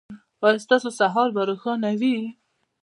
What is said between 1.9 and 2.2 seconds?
وي؟